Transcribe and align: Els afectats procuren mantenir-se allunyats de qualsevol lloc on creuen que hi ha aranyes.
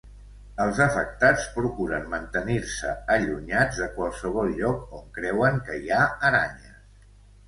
Els 0.63 0.77
afectats 0.83 1.43
procuren 1.57 2.07
mantenir-se 2.13 2.93
allunyats 3.15 3.81
de 3.81 3.89
qualsevol 3.97 4.49
lloc 4.61 4.97
on 5.01 5.05
creuen 5.19 5.61
que 5.69 5.77
hi 5.83 5.93
ha 5.99 6.01
aranyes. 6.31 6.97